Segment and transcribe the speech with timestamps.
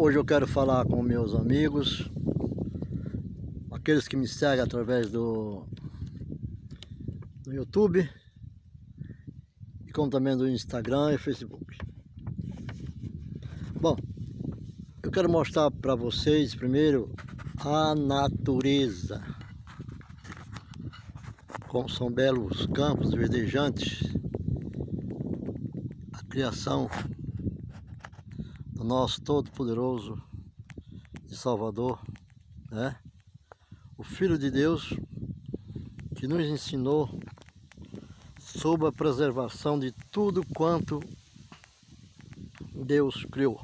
[0.00, 2.08] Hoje eu quero falar com meus amigos,
[3.72, 5.66] aqueles que me seguem através do,
[7.42, 8.08] do YouTube
[9.84, 11.76] e como também do Instagram e Facebook.
[13.74, 13.96] Bom,
[15.02, 17.12] eu quero mostrar para vocês primeiro
[17.58, 19.20] a natureza.
[21.66, 24.14] Como são belos campos verdejantes,
[26.12, 26.88] a criação
[28.88, 30.18] nosso Todo-Poderoso
[31.30, 32.00] e Salvador,
[32.70, 32.98] né?
[33.98, 34.94] O Filho de Deus
[36.16, 37.20] que nos ensinou
[38.40, 41.00] sobre a preservação de tudo quanto
[42.72, 43.60] Deus criou.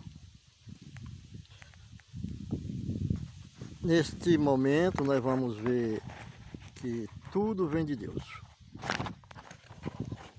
[3.80, 6.02] Neste momento nós vamos ver
[6.74, 8.22] que tudo vem de Deus.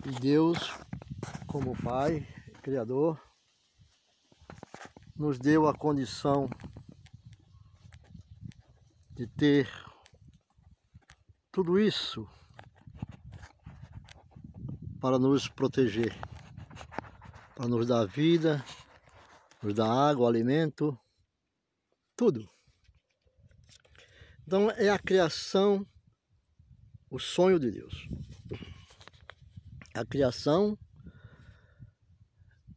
[0.06, 0.60] E Deus,
[1.48, 2.28] como Pai,
[2.62, 3.25] Criador,
[5.18, 6.50] nos deu a condição
[9.14, 9.72] de ter
[11.54, 12.28] tudo isso
[15.00, 16.14] para nos proteger,
[17.56, 18.64] para nos dar vida,
[19.64, 21.00] nos dar água, alimento,
[22.14, 22.50] tudo.
[24.46, 25.88] Então é a criação,
[27.10, 28.10] o sonho de Deus.
[29.94, 30.78] A criação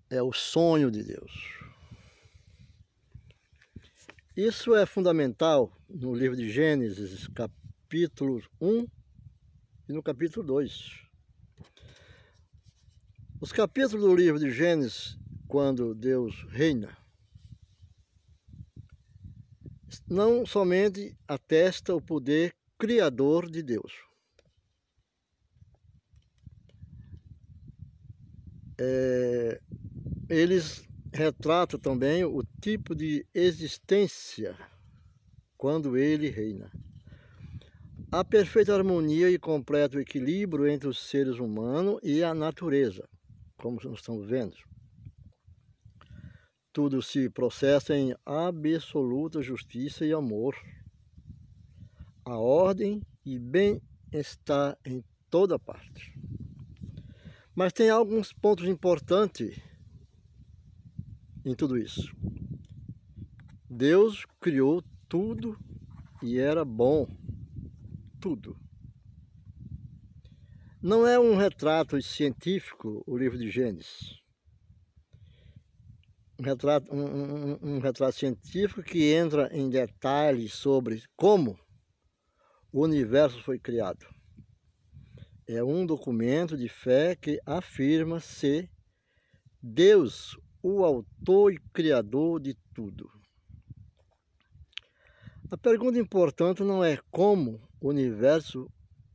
[0.09, 1.58] é o sonho de Deus.
[4.39, 8.87] Isso é fundamental no livro de Gênesis, capítulo 1
[9.89, 11.03] e no capítulo 2.
[13.41, 16.97] Os capítulos do livro de Gênesis, quando Deus reina,
[20.09, 23.93] não somente atesta o poder criador de Deus.
[28.79, 29.61] É,
[30.29, 34.57] eles retrata também o tipo de existência
[35.57, 36.71] quando ele reina.
[38.11, 43.07] A perfeita harmonia e completo equilíbrio entre os seres humanos e a natureza,
[43.57, 44.57] como nós estamos vendo.
[46.73, 50.55] Tudo se processa em absoluta justiça e amor.
[52.25, 56.15] A ordem e bem-estar em toda parte.
[57.55, 59.59] Mas tem alguns pontos importantes
[61.49, 62.15] em tudo isso.
[63.71, 65.59] Deus criou tudo
[66.23, 67.07] e era bom,
[68.21, 68.55] tudo.
[70.83, 74.21] Não é um retrato científico o livro de Gênesis.
[76.39, 81.59] Um retrato, um, um, um retrato científico que entra em detalhes sobre como
[82.71, 84.07] o universo foi criado.
[85.47, 88.71] É um documento de fé que afirma ser
[89.63, 93.11] Deus o autor e criador de tudo.
[95.51, 98.71] A pergunta importante não é como o universo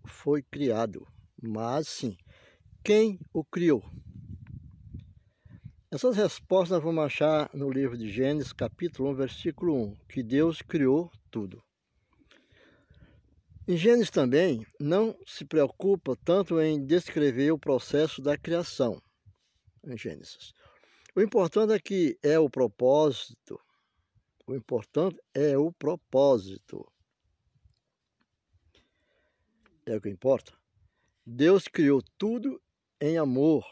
[0.05, 1.07] foi criado,
[1.41, 2.17] mas sim
[2.83, 3.83] quem o criou.
[5.91, 10.59] Essas respostas nós vamos achar no livro de Gênesis, capítulo 1, versículo 1, que Deus
[10.61, 11.63] criou tudo.
[13.67, 18.99] Em Gênesis também não se preocupa tanto em descrever o processo da criação,
[19.85, 20.51] em Gênesis,
[21.15, 23.59] o importante é que é o propósito.
[24.47, 26.85] O importante é o propósito.
[29.85, 30.53] É o que importa.
[31.25, 32.61] Deus criou tudo
[32.99, 33.65] em amor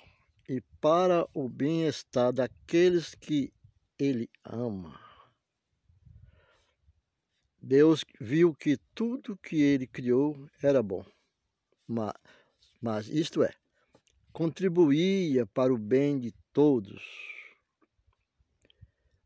[0.47, 3.51] e para o bem-estar daqueles que
[3.97, 4.99] Ele ama.
[7.61, 11.05] Deus viu que tudo que Ele criou era bom,
[11.87, 12.13] mas,
[12.81, 13.53] mas isto é,
[14.33, 17.30] contribuía para o bem de todos.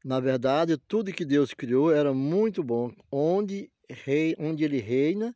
[0.06, 5.36] Na verdade, tudo que Deus criou era muito bom, onde, rei, onde ele reina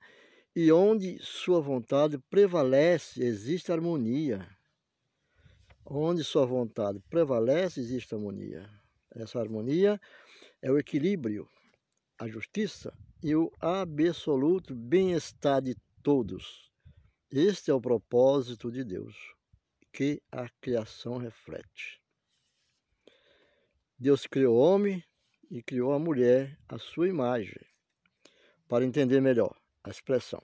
[0.55, 4.47] e onde sua vontade prevalece, existe harmonia.
[5.83, 8.69] Onde sua vontade prevalece, existe harmonia.
[9.09, 9.99] Essa harmonia
[10.61, 11.49] é o equilíbrio,
[12.19, 12.93] a justiça
[13.23, 16.71] e o absoluto bem-estar de todos.
[17.31, 19.15] Este é o propósito de Deus
[19.91, 21.99] que a criação reflete.
[23.99, 25.03] Deus criou o homem
[25.51, 27.59] e criou a mulher à sua imagem.
[28.65, 29.53] Para entender melhor
[29.83, 30.41] a expressão.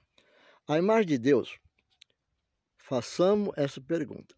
[0.67, 1.57] A imagem de Deus,
[2.77, 4.35] façamos essa pergunta.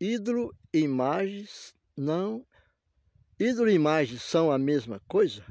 [0.00, 2.44] Ídolo e imagens não.
[3.38, 5.44] Ídolo e imagem são a mesma coisa?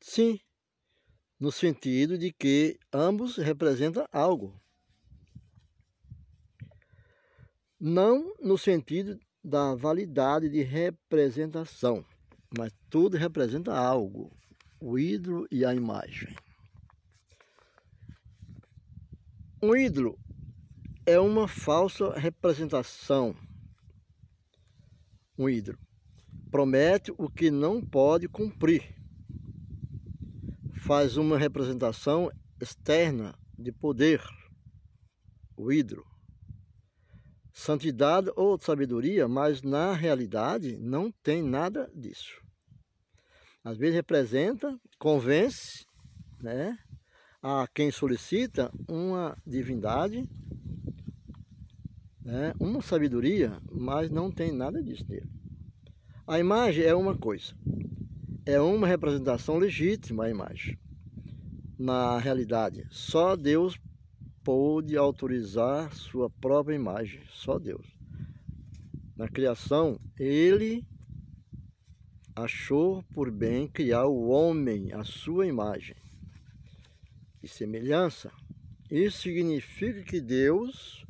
[0.00, 0.40] Sim,
[1.38, 4.58] no sentido de que ambos representam algo.
[7.78, 12.04] Não no sentido da validade de representação,
[12.58, 14.36] mas tudo representa algo,
[14.80, 16.34] o ídolo e a imagem.
[19.62, 20.18] Um ídolo
[21.06, 23.36] é uma falsa representação.
[25.38, 25.78] Um ídolo
[26.50, 28.96] promete o que não pode cumprir.
[30.74, 34.20] Faz uma representação externa de poder,
[35.56, 36.15] o ídolo.
[37.58, 42.38] Santidade ou sabedoria, mas na realidade não tem nada disso.
[43.64, 45.86] Às vezes representa, convence,
[46.38, 46.78] né?
[47.42, 50.28] a quem solicita uma divindade,
[52.22, 55.30] né, uma sabedoria, mas não tem nada disso nele.
[56.26, 57.54] A imagem é uma coisa,
[58.44, 60.78] é uma representação legítima a imagem.
[61.78, 63.78] Na realidade, só Deus
[64.46, 67.84] pôde autorizar sua própria imagem, só Deus.
[69.16, 70.86] Na criação, ele
[72.32, 75.96] achou por bem criar o homem à sua imagem
[77.42, 78.30] e semelhança.
[78.88, 81.04] Isso significa que Deus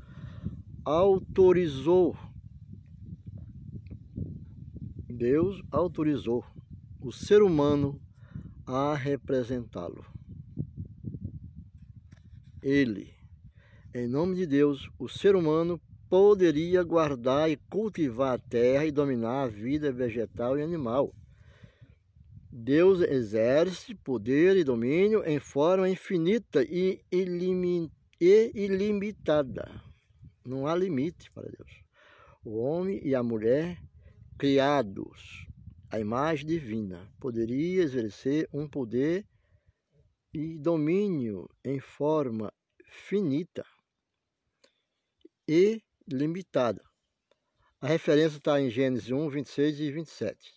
[0.82, 2.16] autorizou,
[5.10, 6.42] Deus autorizou
[7.02, 8.00] o ser humano
[8.64, 10.06] a representá-lo.
[12.62, 13.14] Ele,
[13.98, 19.44] em nome de Deus, o ser humano poderia guardar e cultivar a terra e dominar
[19.44, 21.14] a vida vegetal e animal
[22.58, 27.04] Deus exerce poder e domínio em forma infinita e
[28.20, 29.82] ilimitada.
[30.43, 31.84] Não há limite para Deus.
[32.43, 33.78] O homem e a mulher,
[34.38, 35.46] criados
[35.90, 39.26] à imagem divina, poderia exercer um poder
[40.32, 42.50] e domínio em forma
[42.88, 43.66] finita
[45.48, 46.82] e limitada.
[47.81, 50.54] A referência está em Gênesis 1, 26 e 27.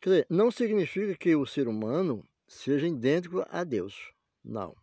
[0.00, 4.12] Quer dizer, não significa que o ser humano seja idêntico a Deus.
[4.44, 4.74] Não.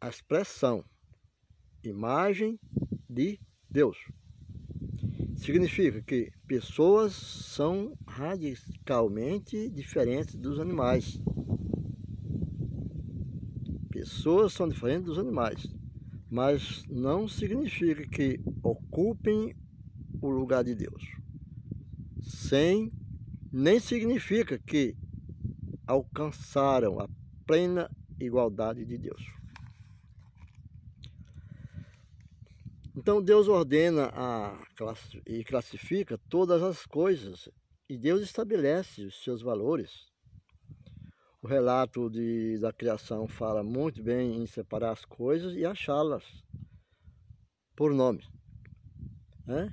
[0.00, 0.84] A expressão
[1.82, 2.58] imagem
[3.08, 3.40] de
[3.70, 3.96] Deus
[5.36, 11.20] significa que pessoas são radicalmente diferentes dos animais.
[13.90, 15.66] Pessoas são diferentes dos animais,
[16.36, 19.56] mas não significa que ocupem
[20.20, 21.02] o lugar de Deus.
[22.20, 22.92] Sem
[23.50, 24.94] nem significa que
[25.86, 27.08] alcançaram a
[27.46, 27.90] plena
[28.20, 29.24] igualdade de Deus.
[32.94, 34.62] Então Deus ordena a,
[35.26, 37.48] e classifica todas as coisas
[37.88, 40.04] e Deus estabelece os seus valores.
[41.46, 46.24] O relato de, da criação fala muito bem em separar as coisas e achá-las
[47.76, 48.28] por nome.
[49.46, 49.72] Né?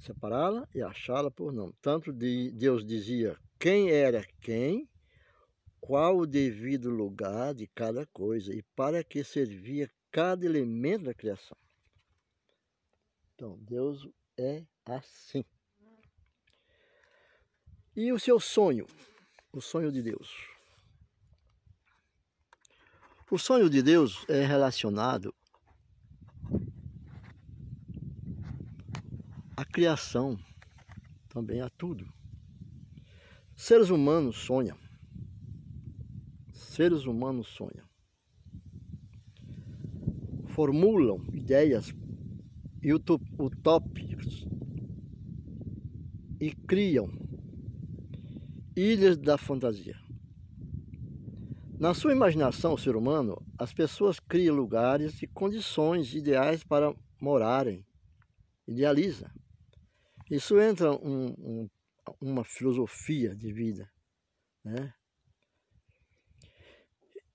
[0.00, 1.72] separá-la e achá-la por nome.
[1.80, 4.90] Tanto de Deus dizia quem era quem,
[5.80, 11.56] qual o devido lugar de cada coisa e para que servia cada elemento da criação.
[13.36, 14.04] Então, Deus
[14.36, 15.44] é assim.
[17.94, 18.84] E o seu sonho,
[19.52, 20.53] o sonho de Deus.
[23.34, 25.34] O sonho de Deus é relacionado
[29.56, 30.38] a criação,
[31.28, 32.06] também a tudo.
[33.56, 34.78] Seres humanos sonham.
[36.52, 37.84] Seres humanos sonham.
[40.50, 41.92] Formulam ideias
[43.36, 44.46] utópicas
[46.40, 47.10] e criam
[48.76, 50.03] ilhas da fantasia.
[51.84, 57.86] Na sua imaginação, o ser humano, as pessoas criam lugares e condições ideais para morarem.
[58.66, 59.30] Idealiza.
[60.30, 61.70] Isso entra um, um,
[62.22, 63.86] uma filosofia de vida,
[64.64, 64.94] né?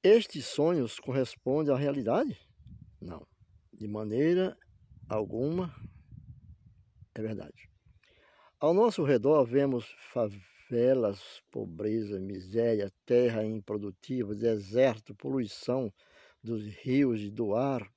[0.01, 2.35] Estes sonhos correspondem à realidade?
[2.99, 3.27] Não,
[3.71, 4.57] de maneira
[5.07, 5.71] alguma
[7.13, 7.69] é verdade.
[8.59, 10.58] Ao nosso redor vemos favelas,
[11.51, 15.91] pobreza, miséria, terra improdutiva, deserto, poluição
[16.43, 17.91] dos rios e do ar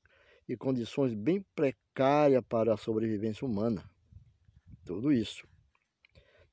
[0.48, 3.84] e condições bem precárias para a sobrevivência humana.
[4.84, 5.46] Tudo isso.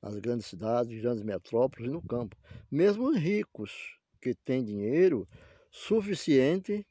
[0.00, 2.36] Nas grandes cidades, grandes metrópoles e no campo.
[2.70, 5.26] Mesmo os ricos que têm dinheiro
[5.70, 6.86] suficiente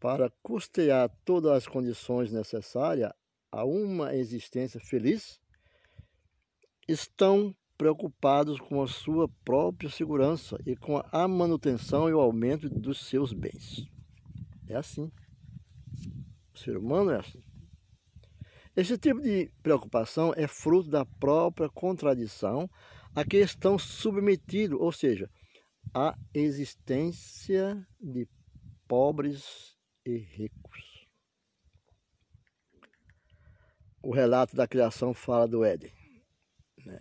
[0.00, 3.12] para custear todas as condições necessárias
[3.50, 5.40] a uma existência feliz,
[6.88, 13.06] estão preocupados com a sua própria segurança e com a manutenção e o aumento dos
[13.06, 13.84] seus bens.
[14.68, 15.10] É assim.
[16.54, 17.42] O ser humano é assim.
[18.76, 22.68] Esse tipo de preocupação é fruto da própria contradição
[23.14, 25.30] a que estão submetidos, ou seja,
[25.94, 28.28] a existência de
[28.88, 31.06] pobres e ricos.
[34.02, 35.92] O relato da criação fala do Éden.
[36.84, 37.00] Né?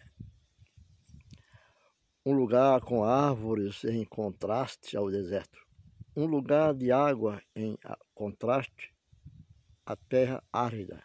[2.25, 5.59] Um lugar com árvores em contraste ao deserto.
[6.15, 7.77] Um lugar de água em
[8.15, 8.93] contraste
[9.85, 11.03] à terra árida.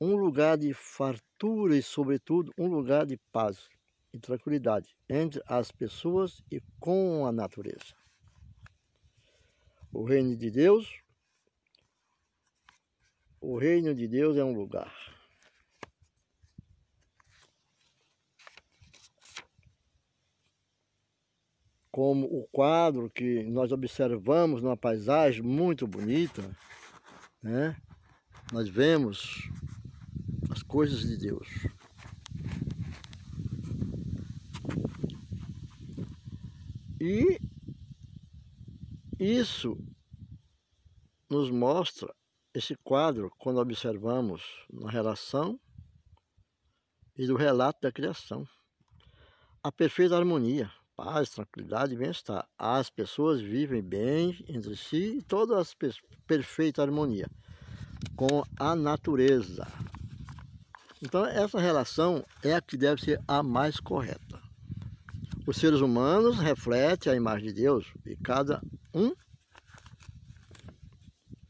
[0.00, 3.68] Um lugar de fartura e, sobretudo, um lugar de paz
[4.12, 7.94] e tranquilidade entre as pessoas e com a natureza.
[9.92, 10.92] O reino de Deus,
[13.40, 15.15] o reino de Deus é um lugar.
[21.96, 26.42] Como o quadro que nós observamos numa paisagem muito bonita,
[27.42, 27.74] né?
[28.52, 29.48] Nós vemos
[30.50, 31.48] as coisas de Deus.
[37.00, 37.40] E
[39.18, 39.74] isso
[41.30, 42.14] nos mostra
[42.52, 45.58] esse quadro quando observamos na relação
[47.16, 48.46] e do relato da criação.
[49.62, 52.48] A perfeita harmonia, paz, tranquilidade e bem-estar.
[52.58, 55.64] As pessoas vivem bem entre si e toda a
[56.26, 57.28] perfeita harmonia
[58.16, 59.66] com a natureza.
[61.02, 64.42] Então essa relação é a que deve ser a mais correta.
[65.46, 68.60] Os seres humanos refletem a imagem de Deus e cada
[68.92, 69.12] um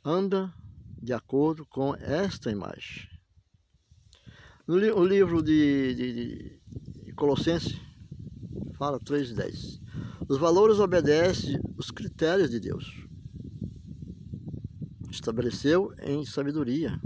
[0.05, 0.53] anda
[1.00, 3.09] de acordo com esta imagem.
[4.67, 6.61] No li o livro de, de,
[7.05, 7.86] de Colossenses
[8.78, 9.80] fala 3,10.
[10.28, 13.06] Os valores obedecem os critérios de Deus.
[15.11, 17.00] Estabeleceu em sabedoria.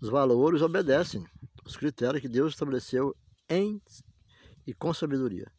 [0.00, 1.24] Os valores obedecem
[1.64, 3.14] os critérios que Deus estabeleceu
[3.48, 3.80] em
[4.66, 5.50] e com sabedoria.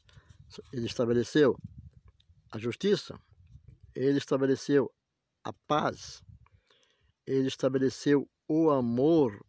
[0.74, 1.56] Ele estabeleceu
[2.52, 3.18] a justiça,
[3.96, 4.92] ele estabeleceu
[5.44, 6.22] a paz,
[7.26, 9.40] ele estabeleceu o amor,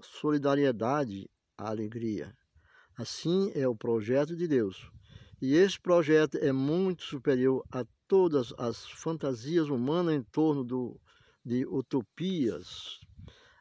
[0.00, 2.34] solidariedade, a alegria.
[2.98, 4.90] Assim é o projeto de Deus.
[5.40, 11.00] E esse projeto é muito superior a todas as fantasias humanas em torno do,
[11.44, 12.98] de utopias,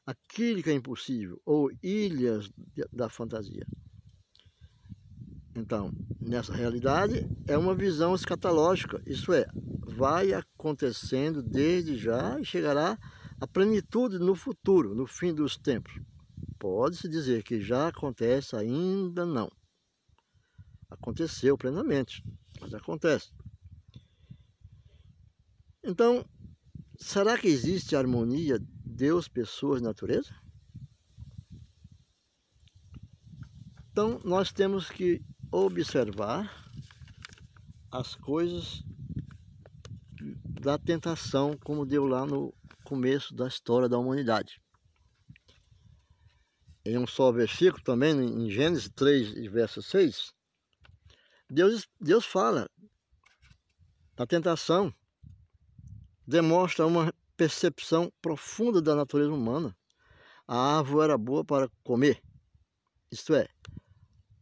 [0.08, 2.50] aquilo que é impossível, ou ilhas
[2.92, 3.68] da fantasia.
[5.56, 9.46] Então, nessa realidade, é uma visão escatológica, isso é,
[9.86, 12.98] vai acontecendo desde já e chegará
[13.40, 15.94] à plenitude no futuro, no fim dos tempos.
[16.60, 19.50] Pode-se dizer que já acontece, ainda não.
[20.90, 22.24] Aconteceu plenamente,
[22.60, 23.32] mas acontece.
[25.84, 26.26] Então,
[26.98, 30.34] será que existe harmonia Deus, pessoas, natureza?
[33.92, 35.22] Então, nós temos que
[35.52, 36.72] observar
[37.92, 38.84] as coisas
[40.62, 44.62] da tentação, como deu lá no começo da história da humanidade.
[46.88, 50.32] Em um só versículo também, em Gênesis 3, verso 6,
[51.50, 52.70] Deus, Deus fala
[54.16, 54.94] da tentação,
[56.26, 59.76] demonstra uma percepção profunda da natureza humana.
[60.48, 62.24] A árvore era boa para comer,
[63.12, 63.50] isto é,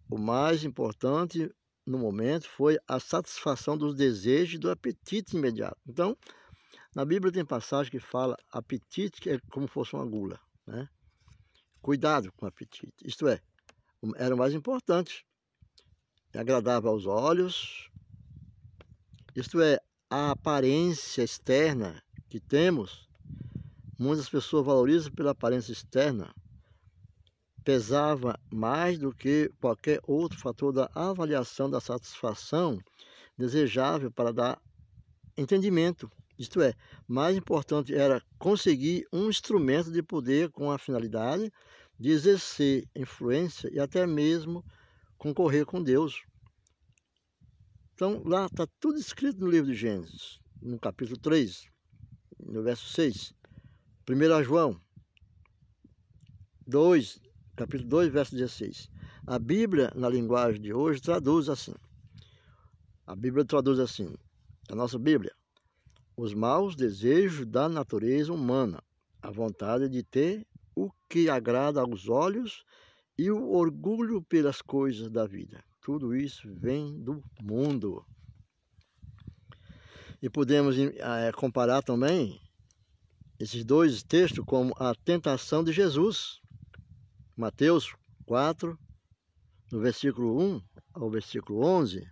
[0.07, 1.51] o mais importante
[1.83, 5.79] no momento foi a satisfação dos desejos e do apetite imediato.
[5.87, 6.15] Então,
[6.95, 10.87] na Bíblia tem passagem que fala apetite que é como fosse uma gula, né?
[11.85, 13.05] Cuidado com o apetite.
[13.05, 13.39] Isto é,
[14.15, 15.23] era o mais importante.
[16.33, 17.91] Agradável aos olhos.
[19.35, 23.07] Isto é, a aparência externa que temos,
[23.99, 26.33] muitas pessoas valorizam pela aparência externa,
[27.63, 32.79] pesava mais do que qualquer outro fator da avaliação da satisfação
[33.37, 34.59] desejável para dar
[35.37, 36.11] entendimento.
[36.37, 36.73] Isto é,
[37.07, 41.51] mais importante era conseguir um instrumento de poder com a finalidade
[41.97, 44.63] de exercer influência e até mesmo
[45.17, 46.23] concorrer com Deus.
[47.93, 51.69] Então, lá está tudo escrito no livro de Gênesis, no capítulo 3,
[52.39, 53.33] no verso 6.
[54.07, 54.79] 1 João
[56.67, 57.19] 2,
[57.55, 58.89] capítulo 2, verso 16.
[59.25, 61.73] A Bíblia, na linguagem de hoje, traduz assim.
[63.07, 64.13] A Bíblia traduz assim,
[64.69, 65.33] a nossa Bíblia.
[66.17, 68.81] Os maus desejos da natureza humana,
[69.21, 72.63] a vontade de ter o que agrada aos olhos
[73.17, 75.63] e o orgulho pelas coisas da vida.
[75.81, 78.05] Tudo isso vem do mundo.
[80.21, 82.41] E podemos é, comparar também
[83.39, 86.41] esses dois textos como a tentação de Jesus.
[87.35, 87.93] Mateus
[88.25, 88.77] 4,
[89.71, 90.61] no versículo 1
[90.93, 92.07] ao versículo 11.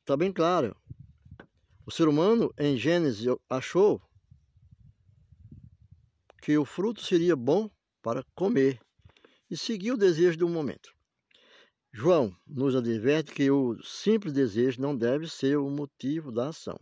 [0.00, 0.76] Está bem claro.
[1.86, 4.02] O ser humano, em Gênesis, achou
[6.42, 7.70] que o fruto seria bom
[8.02, 8.80] para comer
[9.50, 10.92] e seguiu o desejo do momento.
[11.92, 16.78] João nos adverte que o simples desejo não deve ser o motivo da ação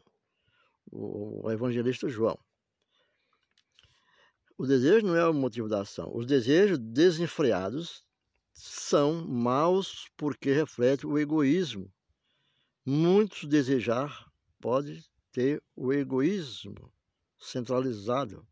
[0.95, 2.39] o evangelista João.
[4.57, 6.11] O desejo não é o motivo da ação.
[6.15, 8.05] Os desejos desenfreados
[8.53, 11.93] são maus porque refletem o egoísmo.
[12.87, 14.31] Muitos desejar
[14.65, 16.91] pode ter o egoísmo
[17.39, 18.49] centralizado.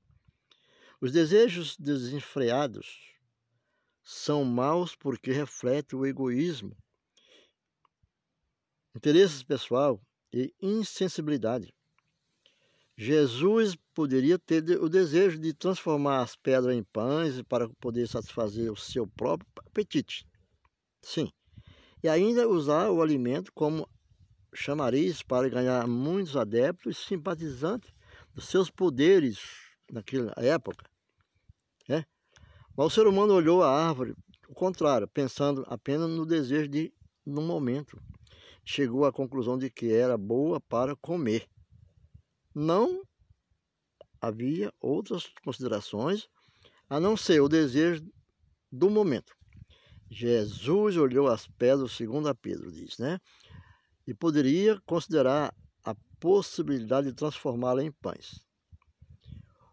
[1.01, 3.15] Os desejos desenfreados
[4.05, 6.77] são maus porque refletem o egoísmo,
[8.95, 11.73] interesses pessoal e insensibilidade.
[12.95, 18.77] Jesus poderia ter o desejo de transformar as pedras em pães para poder satisfazer o
[18.77, 20.27] seu próprio apetite.
[21.01, 21.33] Sim.
[22.03, 23.89] E ainda usar o alimento como
[24.55, 27.93] chamariz para ganhar muitos adeptos e simpatizantes
[28.35, 29.41] dos seus poderes
[29.91, 30.85] naquela época.
[31.89, 32.05] É?
[32.77, 34.15] Mas o ser humano olhou a árvore,
[34.49, 36.93] o contrário, pensando apenas no desejo de
[37.25, 38.01] no momento.
[38.65, 41.49] Chegou à conclusão de que era boa para comer
[42.55, 43.03] não
[44.21, 46.29] havia outras considerações
[46.89, 48.05] a não ser o desejo
[48.71, 49.35] do momento.
[50.11, 53.19] Jesus olhou as pedras, segundo a Pedro diz, né?
[54.07, 55.55] E poderia considerar
[55.85, 58.45] a possibilidade de transformá-la em pães.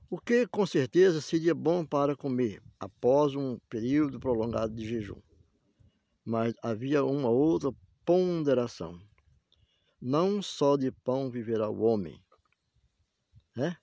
[0.09, 5.21] O que com certeza seria bom para comer após um período prolongado de jejum.
[6.25, 7.71] Mas havia uma outra
[8.05, 9.00] ponderação.
[10.01, 12.19] Não só de pão viverá o homem,
[13.55, 13.77] né?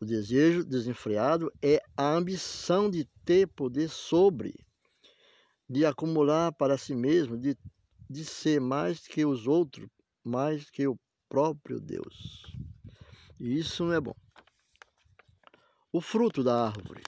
[0.00, 4.54] O desejo desenfreado é a ambição de ter poder sobre,
[5.68, 7.56] de acumular para si mesmo, de,
[8.08, 9.88] de ser mais que os outros,
[10.24, 12.56] mais que o próprio Deus.
[13.38, 14.16] E isso não é bom.
[15.92, 17.02] O fruto da árvore.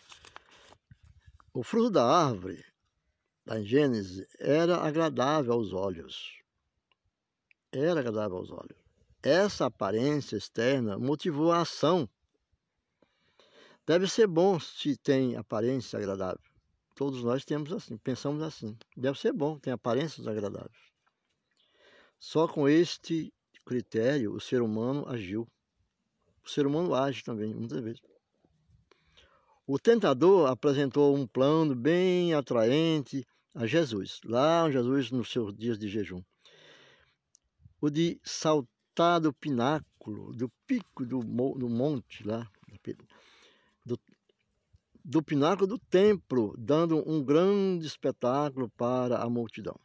[1.52, 2.64] O fruto da árvore,
[3.44, 6.40] da Gênesis, era agradável aos olhos.
[7.72, 8.78] Era agradável aos olhos.
[9.22, 12.08] Essa aparência externa motivou a ação.
[13.86, 16.40] Deve ser bom se tem aparência agradável.
[16.94, 18.76] Todos nós temos assim, pensamos assim.
[18.96, 20.89] Deve ser bom, tem aparências agradáveis.
[22.20, 23.32] Só com este
[23.64, 25.48] critério o ser humano agiu.
[26.44, 28.02] O ser humano age também, muitas vezes.
[29.66, 35.88] O tentador apresentou um plano bem atraente a Jesus, lá Jesus nos seus dias de
[35.88, 36.22] jejum.
[37.80, 42.46] O de saltar do pináculo, do pico do, do monte lá,
[43.84, 43.98] do,
[45.02, 49.78] do pináculo do templo, dando um grande espetáculo para a multidão.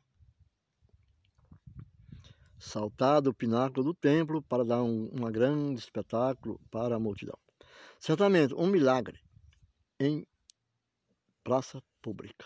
[2.65, 7.37] Saltar do pináculo do templo para dar um, grande espetáculo para a multidão.
[7.99, 9.19] Certamente um milagre
[9.99, 10.25] em
[11.43, 12.45] praça pública.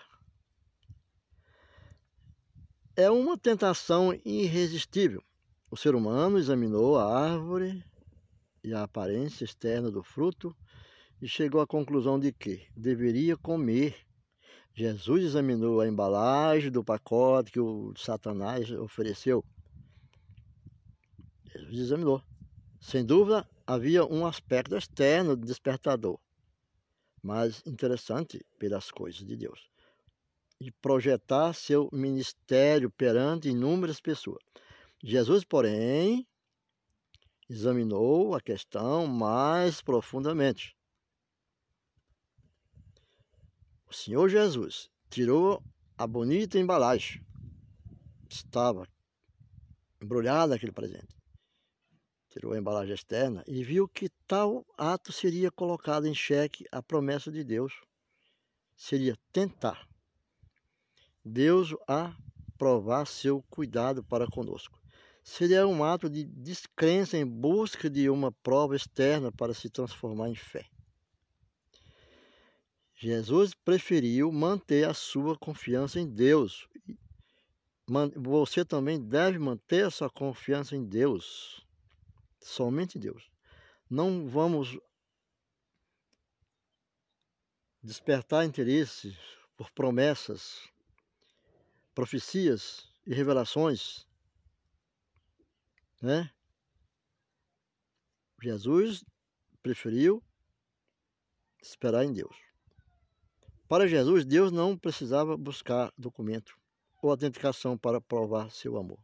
[2.95, 5.23] É uma tentação irresistível
[5.71, 7.83] o ser humano examinou a árvore
[8.63, 10.55] e a aparência externa do fruto
[11.21, 13.95] e chegou à conclusão de que deveria comer.
[14.73, 19.45] Jesus examinou a embalagem do pacote que o Satanás ofereceu.
[21.55, 22.23] Examinou.
[22.79, 26.19] Sem dúvida, havia um aspecto externo despertador,
[27.21, 29.69] mas interessante pelas coisas de Deus.
[30.59, 34.43] E projetar seu ministério perante inúmeras pessoas.
[35.03, 36.27] Jesus, porém,
[37.49, 40.75] examinou a questão mais profundamente.
[43.87, 45.63] O Senhor Jesus tirou
[45.97, 47.25] a bonita embalagem.
[48.29, 48.87] Estava
[50.01, 51.18] embrulhada aquele presente.
[52.29, 57.31] Tirou a embalagem externa e viu que tal ato seria colocado em xeque a promessa
[57.31, 57.73] de Deus.
[58.75, 59.87] Seria tentar
[61.25, 62.15] Deus a
[62.57, 64.79] provar seu cuidado para conosco
[65.29, 70.35] seria um ato de descrença em busca de uma prova externa para se transformar em
[70.35, 70.65] fé.
[72.95, 76.67] Jesus preferiu manter a sua confiança em Deus.
[78.17, 81.65] Você também deve manter a sua confiança em Deus.
[82.41, 83.29] Somente Deus.
[83.89, 84.77] Não vamos
[87.81, 89.17] despertar interesse
[89.57, 90.67] por promessas,
[91.93, 94.07] profecias e revelações
[96.01, 96.31] né?
[98.41, 99.03] Jesus
[99.61, 100.23] preferiu
[101.61, 102.35] esperar em Deus.
[103.67, 106.57] Para Jesus, Deus não precisava buscar documento
[107.01, 108.99] ou autenticação para provar seu amor.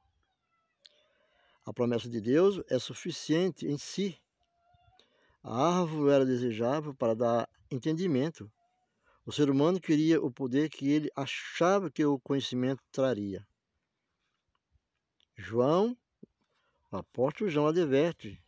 [1.65, 4.15] A promessa de Deus é suficiente em si.
[5.43, 8.51] A árvore era desejável para dar entendimento.
[9.25, 13.45] O ser humano queria o poder que ele achava que o conhecimento traria.
[15.35, 15.97] João,
[16.91, 18.39] o apóstolo João adverte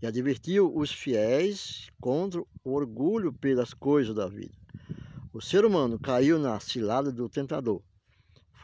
[0.00, 4.54] e advertiu os fiéis contra o orgulho pelas coisas da vida.
[5.32, 7.82] O ser humano caiu na cilada do tentador.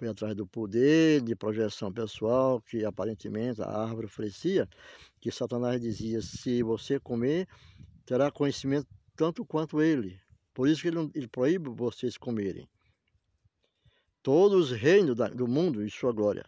[0.01, 4.67] Foi atrás do poder de projeção pessoal que aparentemente a árvore oferecia,
[5.21, 7.47] que Satanás dizia: se você comer,
[8.07, 10.19] terá conhecimento tanto quanto ele.
[10.55, 12.67] Por isso que ele, ele proíbe vocês comerem.
[14.23, 16.47] Todos os reinos do mundo e sua glória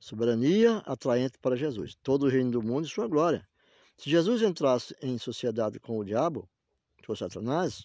[0.00, 1.96] Soberania atraente para Jesus.
[2.02, 3.48] Todo o reino do mundo e sua glória.
[3.96, 6.50] Se Jesus entrasse em sociedade com o diabo,
[7.06, 7.84] com Satanás,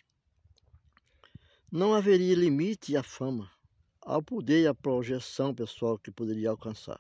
[1.71, 3.51] não haveria limite à fama,
[4.01, 6.99] ao poder e à projeção pessoal que poderia alcançar.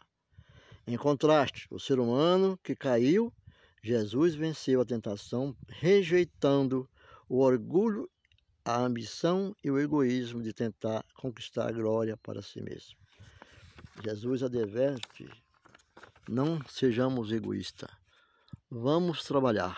[0.85, 3.33] Em contraste, o ser humano que caiu,
[3.81, 6.89] Jesus venceu a tentação, rejeitando
[7.29, 8.09] o orgulho,
[8.63, 12.97] a ambição e o egoísmo de tentar conquistar a glória para si mesmo.
[14.03, 15.29] Jesus adverte,
[16.27, 17.89] não sejamos egoístas.
[18.69, 19.77] Vamos trabalhar.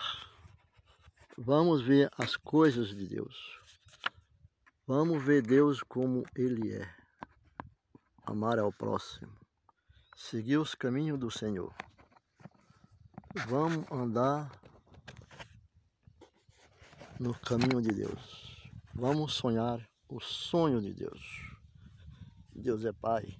[1.38, 3.59] Vamos ver as coisas de Deus.
[4.92, 6.96] Vamos ver Deus como Ele é.
[8.24, 9.30] Amar ao próximo.
[10.16, 11.72] Seguir os caminhos do Senhor.
[13.46, 14.50] Vamos andar
[17.20, 18.68] no caminho de Deus.
[18.92, 21.22] Vamos sonhar o sonho de Deus.
[22.52, 23.38] Deus é Pai.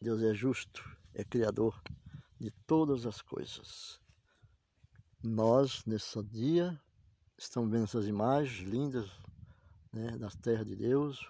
[0.00, 0.82] Deus é justo,
[1.14, 1.80] é criador
[2.40, 4.00] de todas as coisas.
[5.22, 6.76] Nós, nesse dia,
[7.38, 9.08] estamos vendo essas imagens lindas
[9.96, 11.26] né, das terras de Deus.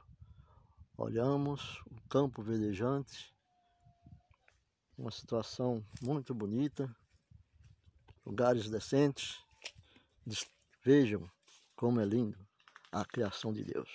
[0.98, 3.32] Olhamos o campo verdejante,
[4.98, 6.94] uma situação muito bonita,
[8.24, 9.38] lugares decentes.
[10.84, 11.30] Vejam
[11.76, 12.38] como é lindo
[12.90, 13.90] a criação de Deus.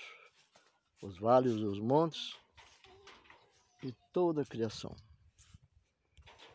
[1.01, 2.37] Os vales os montes
[3.83, 4.95] e toda a criação.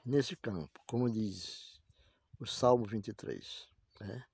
[0.04, 1.78] Nesse campo, como diz
[2.38, 3.68] o Salmo 23,
[4.00, 4.24] né?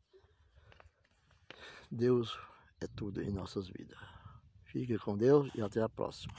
[1.90, 2.38] Deus
[2.84, 3.98] é tudo em nossas vidas.
[4.64, 6.32] Fique com Deus e até a próxima.